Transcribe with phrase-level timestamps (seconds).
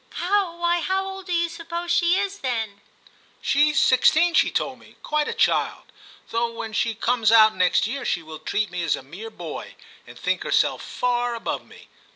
[0.19, 2.81] *Why, how old do you suppose she is, then?'
[3.21, 5.91] * She's sixteen, she told me— quite a child;
[6.31, 9.75] though when she comes out next year she will treat me as a mere boy,
[10.07, 11.87] and think herself far above me.